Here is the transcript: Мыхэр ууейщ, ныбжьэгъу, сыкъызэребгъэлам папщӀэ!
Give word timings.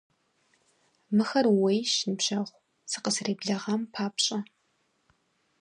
Мыхэр 1.15 1.45
ууейщ, 1.55 1.93
ныбжьэгъу, 2.09 2.57
сыкъызэребгъэлам 2.91 3.81
папщӀэ! 3.93 4.39